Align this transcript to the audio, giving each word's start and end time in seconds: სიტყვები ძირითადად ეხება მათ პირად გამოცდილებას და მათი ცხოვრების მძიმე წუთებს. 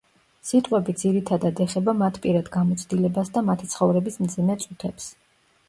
სიტყვები 0.51 0.95
ძირითადად 1.01 1.61
ეხება 1.65 1.95
მათ 1.99 2.17
პირად 2.25 2.49
გამოცდილებას 2.57 3.31
და 3.39 3.47
მათი 3.53 3.71
ცხოვრების 3.77 4.21
მძიმე 4.27 4.59
წუთებს. 4.67 5.11